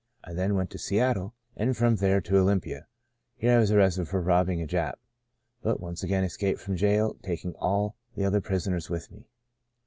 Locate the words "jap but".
4.65-5.79